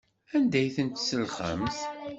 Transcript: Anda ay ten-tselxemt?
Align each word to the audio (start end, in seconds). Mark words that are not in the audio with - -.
Anda 0.35 0.57
ay 0.59 0.69
ten-tselxemt? 0.75 1.77